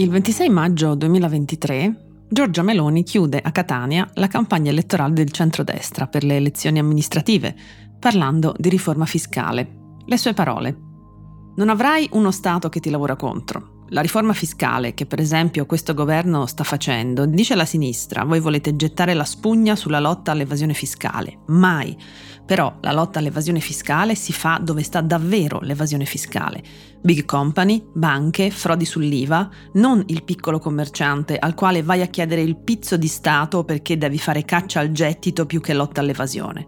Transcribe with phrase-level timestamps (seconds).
[0.00, 6.24] Il 26 maggio 2023 Giorgia Meloni chiude a Catania la campagna elettorale del centrodestra per
[6.24, 7.54] le elezioni amministrative,
[7.98, 9.98] parlando di riforma fiscale.
[10.06, 10.74] Le sue parole.
[11.56, 13.79] Non avrai uno Stato che ti lavora contro.
[13.92, 18.76] La riforma fiscale che per esempio questo governo sta facendo, dice la sinistra, voi volete
[18.76, 21.38] gettare la spugna sulla lotta all'evasione fiscale.
[21.46, 21.96] Mai.
[22.46, 26.62] Però la lotta all'evasione fiscale si fa dove sta davvero l'evasione fiscale.
[27.02, 32.58] Big company, banche, frodi sull'IVA, non il piccolo commerciante al quale vai a chiedere il
[32.58, 36.66] pizzo di Stato perché devi fare caccia al gettito più che lotta all'evasione.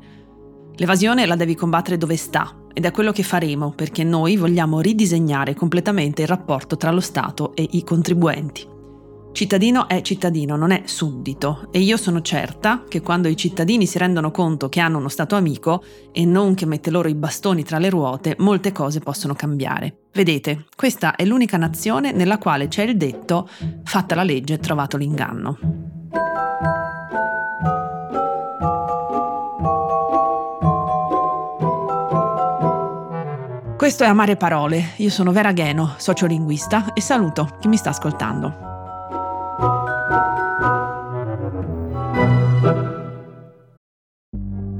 [0.74, 5.54] L'evasione la devi combattere dove sta, ed è quello che faremo perché noi vogliamo ridisegnare
[5.54, 8.70] completamente il rapporto tra lo Stato e i contribuenti.
[9.32, 13.96] Cittadino è cittadino, non è suddito e io sono certa che quando i cittadini si
[13.96, 15.82] rendono conto che hanno uno Stato amico
[16.12, 20.00] e non che mette loro i bastoni tra le ruote, molte cose possono cambiare.
[20.12, 23.48] Vedete, questa è l'unica nazione nella quale c'è il detto
[23.84, 26.01] fatta la legge, trovato l'inganno.
[33.82, 34.92] Questo è Amare Parole.
[34.98, 38.54] Io sono Vera Gheno, sociolinguista, e saluto chi mi sta ascoltando.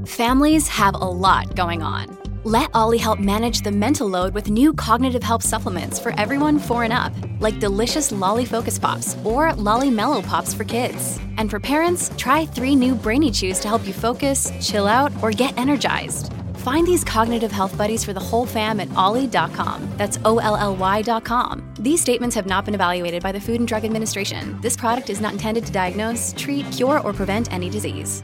[0.05, 2.17] Families have a lot going on.
[2.45, 6.83] Let Ollie help manage the mental load with new cognitive help supplements for everyone four
[6.83, 11.19] and up, like delicious Lolly Focus Pops or Lolly Mellow Pops for kids.
[11.37, 15.31] And for parents, try three new Brainy Chews to help you focus, chill out, or
[15.31, 16.33] get energized.
[16.63, 19.81] Find these cognitive health buddies for the whole fam at ollie.com.
[19.97, 21.61] That's O L L Y.com.
[21.77, 24.57] These statements have not been evaluated by the Food and Drug Administration.
[24.61, 28.23] This product is not intended to diagnose, treat, cure, or prevent any disease.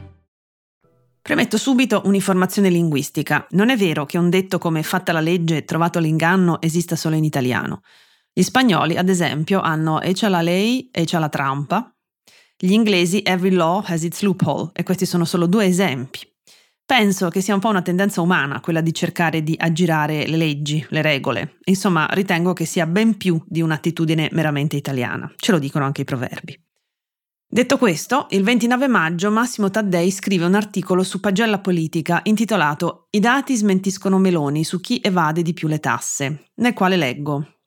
[1.20, 3.46] Premetto subito un'informazione linguistica.
[3.50, 7.24] Non è vero che un detto come fatta la legge, trovato l'inganno esista solo in
[7.24, 7.82] italiano.
[8.32, 11.94] Gli spagnoli, ad esempio, hanno echa la lei, echa la trampa.
[12.56, 16.29] Gli inglesi every law has its loophole e questi sono solo due esempi.
[16.90, 20.84] Penso che sia un po' una tendenza umana quella di cercare di aggirare le leggi,
[20.88, 21.58] le regole.
[21.66, 25.32] Insomma, ritengo che sia ben più di un'attitudine meramente italiana.
[25.36, 26.60] Ce lo dicono anche i proverbi.
[27.46, 33.20] Detto questo, il 29 maggio Massimo Taddei scrive un articolo su Pagella Politica intitolato I
[33.20, 37.58] dati smentiscono Meloni su chi evade di più le tasse, nel quale leggo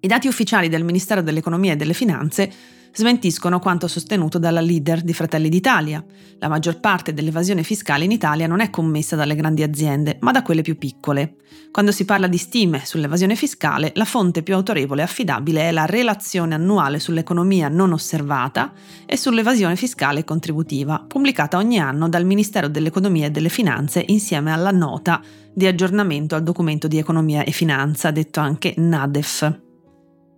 [0.00, 2.52] I dati ufficiali del Ministero dell'Economia e delle Finanze
[2.94, 6.02] smentiscono quanto sostenuto dalla leader di Fratelli d'Italia.
[6.38, 10.42] La maggior parte dell'evasione fiscale in Italia non è commessa dalle grandi aziende, ma da
[10.42, 11.36] quelle più piccole.
[11.70, 15.86] Quando si parla di stime sull'evasione fiscale, la fonte più autorevole e affidabile è la
[15.86, 18.72] relazione annuale sull'economia non osservata
[19.06, 24.70] e sull'evasione fiscale contributiva, pubblicata ogni anno dal Ministero dell'Economia e delle Finanze insieme alla
[24.70, 25.20] nota
[25.52, 29.63] di aggiornamento al documento di economia e finanza, detto anche NADEF.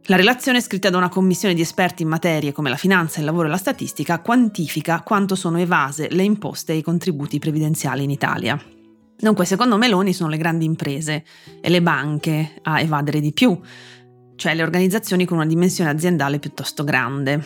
[0.09, 3.49] La relazione scritta da una commissione di esperti in materie come la finanza, il lavoro
[3.49, 8.57] e la statistica quantifica quanto sono evase le imposte e i contributi previdenziali in Italia.
[9.19, 11.25] Dunque, secondo Meloni sono le grandi imprese
[11.61, 13.59] e le banche a evadere di più,
[14.37, 17.45] cioè le organizzazioni con una dimensione aziendale piuttosto grande.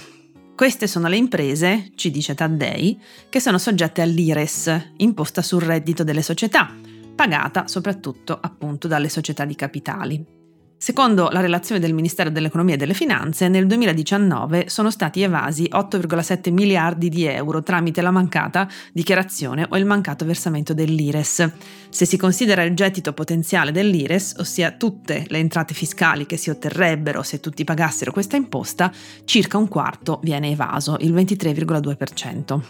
[0.55, 3.01] Queste sono le imprese, ci dice Taddei,
[3.31, 6.75] che sono soggette all'IRES, imposta sul reddito delle società,
[7.15, 10.40] pagata soprattutto appunto dalle società di capitali.
[10.83, 16.51] Secondo la relazione del Ministero dell'Economia e delle Finanze, nel 2019 sono stati evasi 8,7
[16.51, 21.51] miliardi di euro tramite la mancata dichiarazione o il mancato versamento dell'IRES.
[21.91, 27.23] Se si considera il gettito potenziale dell'IRES, ossia tutte le entrate fiscali che si otterrebbero
[27.23, 28.91] se tutti pagassero questa imposta,
[29.27, 32.61] circa un quarto viene evaso, il 23,2%.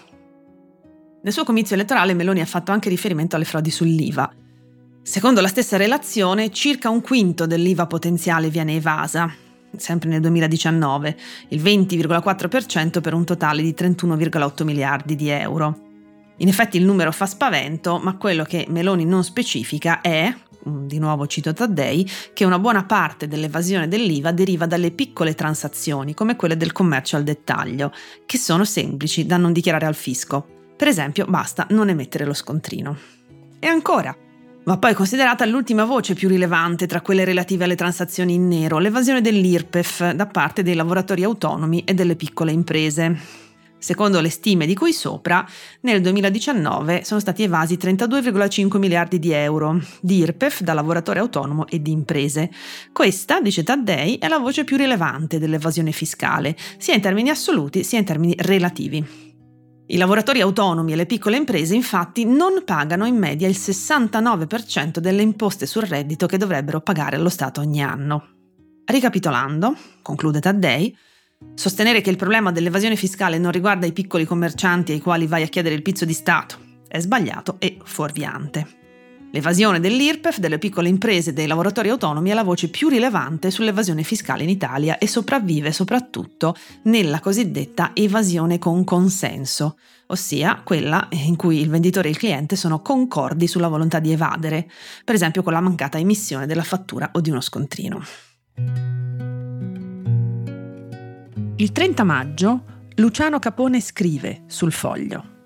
[1.22, 4.34] Nel suo comizio elettorale Meloni ha fatto anche riferimento alle frodi sull'IVA.
[5.03, 9.33] Secondo la stessa relazione, circa un quinto dell'IVA potenziale viene evasa,
[9.77, 11.16] sempre nel 2019,
[11.49, 15.89] il 20,4% per un totale di 31,8 miliardi di euro.
[16.37, 20.33] In effetti il numero fa spavento, ma quello che Meloni non specifica è,
[20.69, 26.15] mm, di nuovo cito Taddei, che una buona parte dell'evasione dell'IVA deriva dalle piccole transazioni,
[26.15, 27.92] come quelle del commercio al dettaglio,
[28.27, 30.47] che sono semplici da non dichiarare al fisco.
[30.77, 32.97] Per esempio, basta non emettere lo scontrino.
[33.59, 34.16] E ancora,
[34.62, 39.22] Va poi considerata l'ultima voce più rilevante tra quelle relative alle transazioni in nero, l'evasione
[39.22, 43.48] dell'IRPEF da parte dei lavoratori autonomi e delle piccole imprese.
[43.78, 45.48] Secondo le stime di cui sopra,
[45.80, 51.80] nel 2019 sono stati evasi 32,5 miliardi di euro di IRPEF da lavoratore autonomo e
[51.80, 52.51] di imprese.
[52.92, 57.98] Questa, dice Taddei, è la voce più rilevante dell'evasione fiscale, sia in termini assoluti sia
[57.98, 59.29] in termini relativi.
[59.91, 65.22] I lavoratori autonomi e le piccole imprese infatti non pagano in media il 69% delle
[65.22, 68.28] imposte sul reddito che dovrebbero pagare allo Stato ogni anno.
[68.84, 70.97] Ricapitolando, conclude Taddei,
[71.54, 75.48] Sostenere che il problema dell'evasione fiscale non riguarda i piccoli commercianti ai quali vai a
[75.48, 78.79] chiedere il pizzo di Stato è sbagliato e fuorviante.
[79.32, 84.03] L'evasione dell'IRPEF, delle piccole imprese e dei lavoratori autonomi è la voce più rilevante sull'evasione
[84.03, 91.60] fiscale in Italia e sopravvive soprattutto nella cosiddetta evasione con consenso, ossia quella in cui
[91.60, 94.68] il venditore e il cliente sono concordi sulla volontà di evadere,
[95.04, 98.03] per esempio con la mancata emissione della fattura o di uno scontrino.
[101.56, 102.65] Il 30 maggio
[102.97, 105.38] Luciano Capone scrive sul foglio.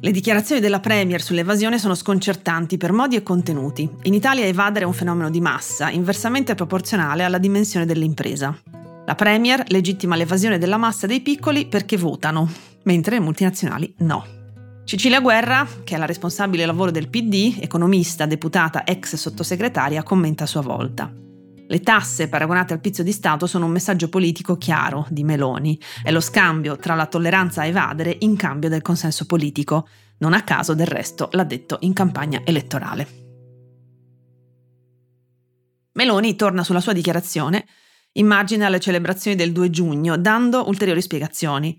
[0.00, 3.88] Le dichiarazioni della Premier sull'evasione sono sconcertanti per modi e contenuti.
[4.02, 8.56] In Italia evadere è un fenomeno di massa, inversamente proporzionale alla dimensione dell'impresa.
[9.04, 12.48] La Premier legittima l'evasione della massa dei piccoli perché votano,
[12.84, 14.24] mentre le multinazionali no.
[14.84, 20.46] Cecilia Guerra, che è la responsabile lavoro del PD, economista, deputata, ex sottosegretaria, commenta a
[20.46, 21.12] sua volta.
[21.70, 25.78] Le tasse paragonate al pizzo di Stato sono un messaggio politico chiaro di Meloni.
[26.02, 29.86] È lo scambio tra la tolleranza a evadere in cambio del consenso politico.
[30.18, 33.06] Non a caso, del resto, l'ha detto in campagna elettorale.
[35.92, 37.66] Meloni torna sulla sua dichiarazione,
[38.12, 41.78] immagina le celebrazioni del 2 giugno, dando ulteriori spiegazioni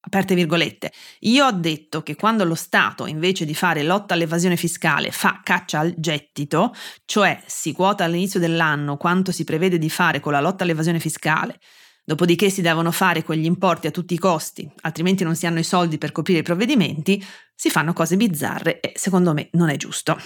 [0.00, 5.10] aperte virgolette, io ho detto che quando lo Stato, invece di fare lotta all'evasione fiscale,
[5.10, 6.74] fa caccia al gettito,
[7.04, 11.58] cioè si quota all'inizio dell'anno quanto si prevede di fare con la lotta all'evasione fiscale,
[12.04, 15.64] dopodiché si devono fare quegli importi a tutti i costi, altrimenti non si hanno i
[15.64, 17.22] soldi per coprire i provvedimenti,
[17.54, 20.18] si fanno cose bizzarre e secondo me non è giusto.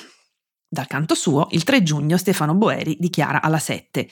[0.69, 4.09] Dal canto suo, il 3 giugno Stefano Boeri dichiara alla 7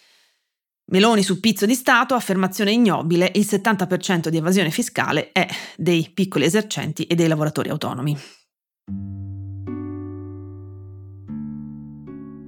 [0.91, 5.47] Meloni su pizzo di Stato, affermazione ignobile, il 70% di evasione fiscale è
[5.77, 8.19] dei piccoli esercenti e dei lavoratori autonomi.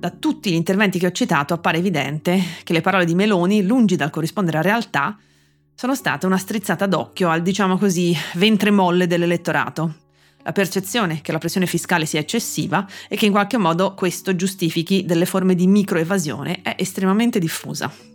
[0.00, 3.94] Da tutti gli interventi che ho citato appare evidente che le parole di Meloni, lungi
[3.94, 5.16] dal corrispondere a realtà,
[5.72, 9.98] sono state una strizzata d'occhio al, diciamo così, ventre molle dell'elettorato.
[10.42, 15.04] La percezione che la pressione fiscale sia eccessiva e che in qualche modo questo giustifichi
[15.04, 18.10] delle forme di microevasione è estremamente diffusa.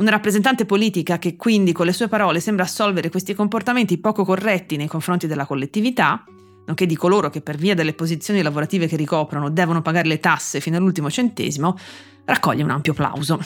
[0.00, 4.76] Una rappresentante politica che quindi con le sue parole sembra assolvere questi comportamenti poco corretti
[4.76, 6.24] nei confronti della collettività,
[6.64, 10.60] nonché di coloro che per via delle posizioni lavorative che ricoprono devono pagare le tasse
[10.60, 11.76] fino all'ultimo centesimo,
[12.24, 13.38] raccoglie un ampio plauso.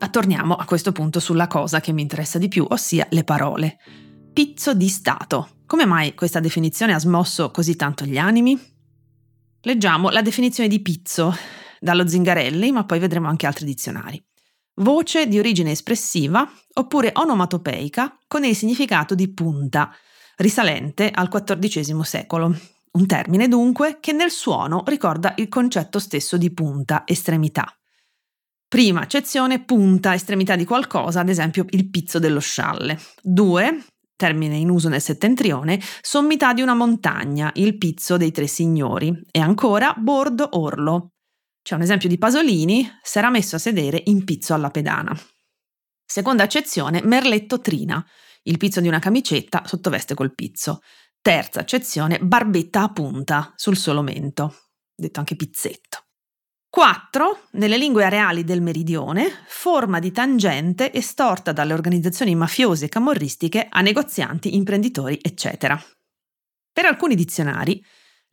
[0.00, 3.76] Ma torniamo a questo punto sulla cosa che mi interessa di più, ossia le parole.
[4.32, 5.50] Pizzo di Stato.
[5.66, 8.60] Come mai questa definizione ha smosso così tanto gli animi?
[9.60, 11.32] Leggiamo la definizione di pizzo
[11.78, 14.20] dallo Zingarelli, ma poi vedremo anche altri dizionari
[14.76, 19.90] voce di origine espressiva oppure onomatopeica con il significato di punta,
[20.36, 22.56] risalente al XIV secolo.
[22.92, 27.76] Un termine dunque che nel suono ricorda il concetto stesso di punta, estremità.
[28.68, 32.98] Prima accezione, punta, estremità di qualcosa, ad esempio il pizzo dello scialle.
[33.20, 33.84] Due,
[34.16, 39.16] termine in uso nel settentrione, sommità di una montagna, il pizzo dei tre signori.
[39.30, 41.13] E ancora bordo orlo,
[41.64, 45.18] c'è un esempio di Pasolini, si era messo a sedere in pizzo alla pedana.
[46.04, 48.06] Seconda accezione, merletto trina,
[48.42, 50.82] il pizzo di una camicetta sottoveste col pizzo.
[51.22, 54.54] Terza accezione, barbetta a punta sul solo mento,
[54.94, 56.04] detto anche pizzetto.
[56.68, 57.48] 4.
[57.52, 63.80] Nelle lingue areali del meridione, forma di tangente estorta dalle organizzazioni mafiose e camorristiche a
[63.80, 65.82] negozianti, imprenditori, eccetera.
[66.70, 67.82] Per alcuni dizionari,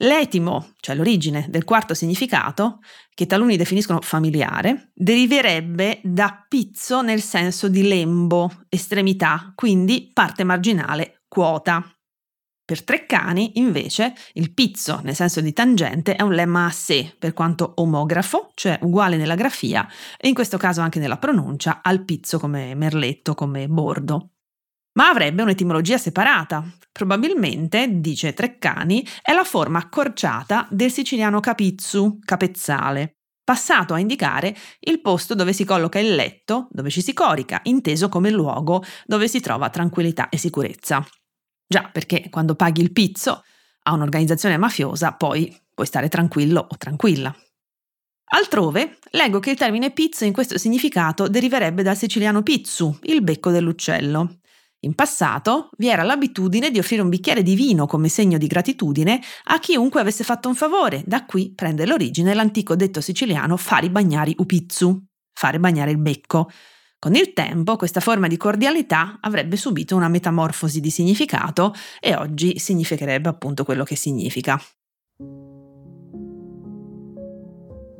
[0.01, 2.79] L'etimo, cioè l'origine del quarto significato,
[3.13, 11.21] che taluni definiscono familiare, deriverebbe da pizzo nel senso di lembo, estremità, quindi parte marginale,
[11.27, 11.85] quota.
[12.65, 17.33] Per Treccani, invece, il pizzo, nel senso di tangente, è un lemma a sé, per
[17.33, 22.39] quanto omografo, cioè uguale nella grafia, e in questo caso anche nella pronuncia, al pizzo
[22.39, 24.29] come merletto, come bordo
[24.93, 26.63] ma avrebbe un'etimologia separata.
[26.91, 35.01] Probabilmente, dice Treccani, è la forma accorciata del siciliano capizzu, capezzale, passato a indicare il
[35.01, 39.39] posto dove si colloca il letto, dove ci si corica, inteso come luogo dove si
[39.39, 41.05] trova tranquillità e sicurezza.
[41.65, 43.43] Già, perché quando paghi il pizzo
[43.83, 47.33] a un'organizzazione mafiosa, poi puoi stare tranquillo o tranquilla.
[48.33, 53.51] Altrove leggo che il termine pizzo in questo significato deriverebbe dal siciliano pizzu, il becco
[53.51, 54.40] dell'uccello.
[54.83, 59.21] In passato vi era l'abitudine di offrire un bicchiere di vino come segno di gratitudine
[59.45, 64.33] a chiunque avesse fatto un favore, da qui prende l'origine l'antico detto siciliano fari bagnari
[64.39, 66.49] upizzu, fare bagnare il becco.
[66.97, 72.57] Con il tempo questa forma di cordialità avrebbe subito una metamorfosi di significato e oggi
[72.57, 74.59] significherebbe appunto quello che significa.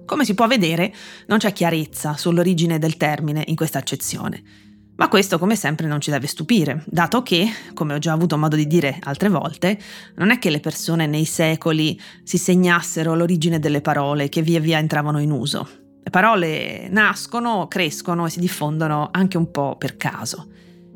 [0.04, 0.92] Come si può vedere,
[1.28, 4.71] non c'è chiarezza sull'origine del termine in questa accezione
[5.02, 8.56] Ma questo, come sempre, non ci deve stupire, dato che, come ho già avuto modo
[8.56, 9.80] di dire altre volte,
[10.18, 14.78] non è che le persone nei secoli si segnassero l'origine delle parole che via via
[14.78, 15.68] entravano in uso.
[16.04, 20.52] Le parole nascono, crescono e si diffondono anche un po' per caso.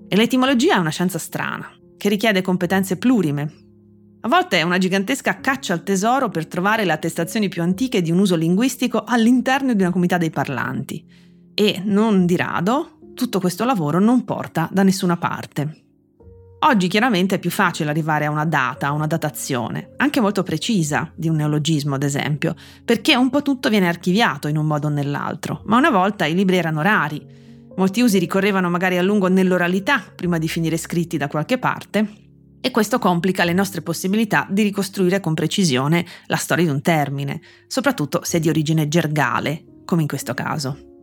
[0.08, 3.54] E l'etimologia è una scienza strana, che richiede competenze plurime.
[4.22, 8.12] A volte è una gigantesca caccia al tesoro per trovare le attestazioni più antiche di
[8.12, 11.24] un uso linguistico all'interno di una comunità dei parlanti.
[11.58, 15.82] E, non di rado, tutto questo lavoro non porta da nessuna parte.
[16.60, 21.12] Oggi chiaramente è più facile arrivare a una data, a una datazione, anche molto precisa
[21.16, 24.90] di un neologismo ad esempio, perché un po' tutto viene archiviato in un modo o
[24.90, 27.26] nell'altro, ma una volta i libri erano rari,
[27.76, 32.24] molti usi ricorrevano magari a lungo nell'oralità prima di finire scritti da qualche parte,
[32.62, 37.40] e questo complica le nostre possibilità di ricostruire con precisione la storia di un termine,
[37.68, 40.95] soprattutto se è di origine gergale, come in questo caso.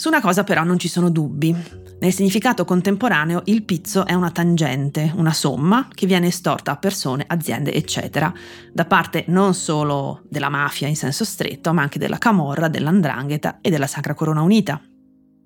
[0.00, 1.54] Su una cosa però non ci sono dubbi.
[2.00, 7.26] Nel significato contemporaneo il pizzo è una tangente, una somma che viene estorta a persone,
[7.26, 8.32] aziende, eccetera,
[8.72, 13.68] da parte non solo della mafia in senso stretto, ma anche della camorra, dell'andrangheta e
[13.68, 14.80] della Sacra Corona Unita.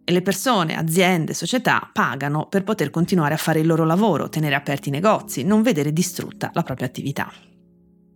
[0.04, 4.54] E le persone, aziende, società pagano per poter continuare a fare il loro lavoro, tenere
[4.54, 7.28] aperti i negozi, non vedere distrutta la propria attività.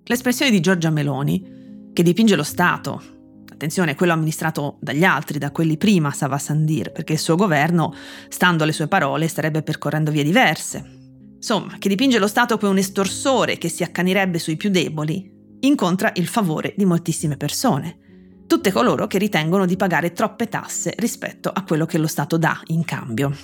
[0.04, 3.16] L'espressione di Giorgia Meloni, che dipinge lo Stato
[3.58, 7.92] attenzione, quello amministrato dagli altri, da quelli prima Sava Sandir, perché il suo governo,
[8.28, 10.96] stando alle sue parole, starebbe percorrendo vie diverse.
[11.34, 16.12] Insomma, che dipinge lo Stato come un estorsore che si accanirebbe sui più deboli, incontra
[16.14, 21.64] il favore di moltissime persone, tutte coloro che ritengono di pagare troppe tasse rispetto a
[21.64, 23.36] quello che lo Stato dà in cambio.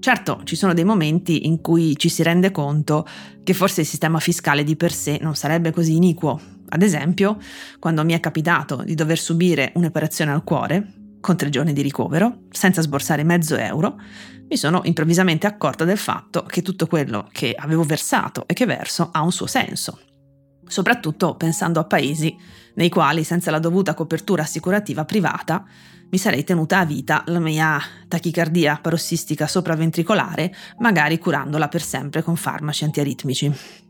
[0.00, 3.06] Certo, ci sono dei momenti in cui ci si rende conto
[3.42, 7.38] che forse il sistema fiscale di per sé non sarebbe così iniquo, ad esempio,
[7.78, 12.42] quando mi è capitato di dover subire un'operazione al cuore, con tre giorni di ricovero,
[12.50, 13.98] senza sborsare mezzo euro,
[14.48, 19.10] mi sono improvvisamente accorta del fatto che tutto quello che avevo versato e che verso
[19.12, 19.98] ha un suo senso,
[20.66, 22.34] soprattutto pensando a paesi
[22.74, 25.64] nei quali senza la dovuta copertura assicurativa privata
[26.10, 32.36] mi sarei tenuta a vita la mia tachicardia parossistica sopraventricolare, magari curandola per sempre con
[32.36, 33.87] farmaci antiaritmici.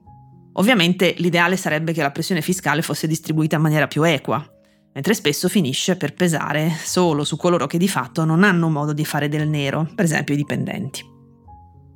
[0.58, 4.44] Ovviamente l'ideale sarebbe che la pressione fiscale fosse distribuita in maniera più equa,
[4.92, 9.04] mentre spesso finisce per pesare solo su coloro che di fatto non hanno modo di
[9.04, 11.16] fare del nero, per esempio i dipendenti.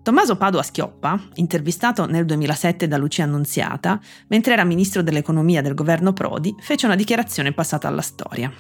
[0.02, 6.12] Tommaso Padua Schioppa, intervistato nel 2007 da Lucia Annunziata, mentre era ministro dell'economia del governo
[6.12, 8.52] Prodi, fece una dichiarazione passata alla storia.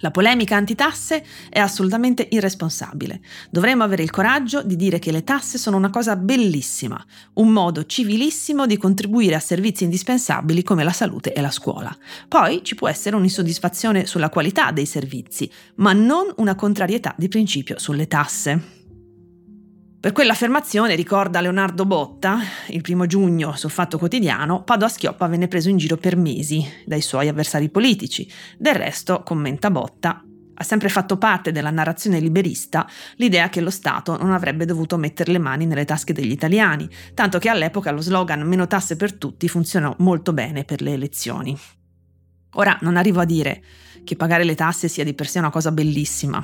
[0.00, 3.20] La polemica antitasse è assolutamente irresponsabile.
[3.50, 7.02] Dovremmo avere il coraggio di dire che le tasse sono una cosa bellissima,
[7.34, 11.94] un modo civilissimo di contribuire a servizi indispensabili come la salute e la scuola.
[12.28, 17.78] Poi ci può essere un'insoddisfazione sulla qualità dei servizi, ma non una contrarietà di principio
[17.78, 18.79] sulle tasse.
[20.00, 22.38] Per quell'affermazione, ricorda Leonardo Botta,
[22.68, 27.02] il primo giugno sul Fatto Quotidiano, Padoa Schioppa venne preso in giro per mesi dai
[27.02, 28.26] suoi avversari politici.
[28.56, 34.16] Del resto, commenta Botta, ha sempre fatto parte della narrazione liberista l'idea che lo Stato
[34.16, 38.40] non avrebbe dovuto mettere le mani nelle tasche degli italiani, tanto che all'epoca lo slogan
[38.40, 41.54] meno tasse per tutti funzionò molto bene per le elezioni.
[42.54, 43.62] Ora non arrivo a dire
[44.02, 46.42] che pagare le tasse sia di per sé una cosa bellissima,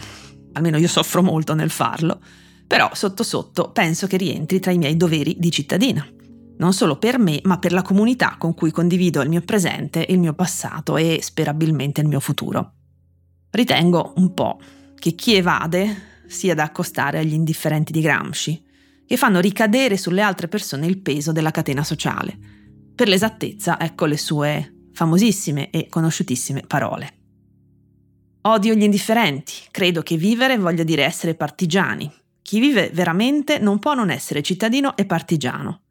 [0.53, 2.21] almeno io soffro molto nel farlo,
[2.67, 6.07] però sotto sotto penso che rientri tra i miei doveri di cittadina.
[6.59, 10.19] Non solo per me, ma per la comunità con cui condivido il mio presente, il
[10.19, 12.73] mio passato e sperabilmente il mio futuro.
[13.51, 14.59] Ritengo un po'
[14.99, 18.65] che chi evade sia da accostare agli indifferenti di Gramsci,
[19.07, 22.37] che fanno ricadere sulle altre persone il peso della catena sociale.
[22.95, 27.13] Per l'esattezza, ecco le sue famosissime e conosciutissime parole.
[28.43, 32.11] Odio gli indifferenti, credo che vivere voglia dire essere partigiani,
[32.47, 35.83] chi vive veramente non può non essere cittadino e partigiano.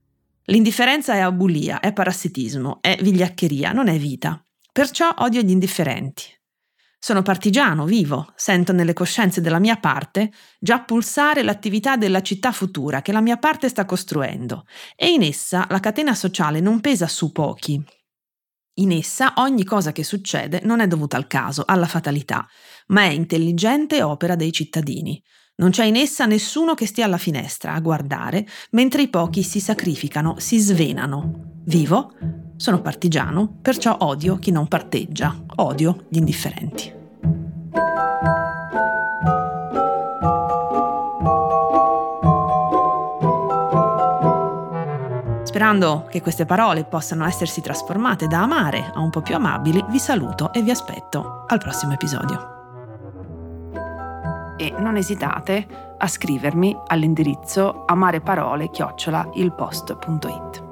[0.46, 4.42] L'indifferenza è abulia, è parassitismo, è vigliaccheria, non è vita.
[4.72, 6.24] Perciò odio gli indifferenti.
[6.98, 13.02] Sono partigiano, vivo, sento nelle coscienze della mia parte già pulsare l'attività della città futura
[13.02, 17.34] che la mia parte sta costruendo e in essa la catena sociale non pesa su
[17.34, 17.84] pochi.
[18.76, 22.48] In essa ogni cosa che succede non è dovuta al caso, alla fatalità,
[22.88, 25.22] ma è intelligente opera dei cittadini.
[25.58, 29.62] Non c'è in essa nessuno che stia alla finestra a guardare mentre i pochi si
[29.62, 31.62] sacrificano, si svenano.
[31.64, 32.12] Vivo,
[32.58, 36.94] sono partigiano, perciò odio chi non parteggia, odio gli indifferenti.
[45.44, 50.00] Sperando che queste parole possano essersi trasformate da amare a un po' più amabili, vi
[50.00, 52.55] saluto e vi aspetto al prossimo episodio.
[54.86, 60.65] Non esitate a scrivermi all'indirizzo amareparole-ilpost.it.